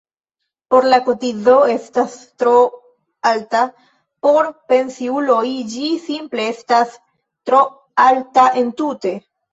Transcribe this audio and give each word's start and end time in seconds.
Se 0.75 0.77
la 0.91 0.97
kotizo 1.09 1.57
estas 1.73 2.15
tro 2.43 2.53
alta 3.33 3.61
por 4.27 4.49
pensiuloj, 4.73 5.43
ĝi 5.75 5.93
simple 6.07 6.49
estas 6.55 6.97
tro 7.51 7.61
alta 8.09 8.49
entute. 8.65 9.15